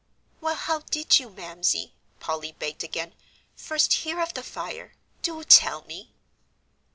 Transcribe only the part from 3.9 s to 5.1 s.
hear of the fire?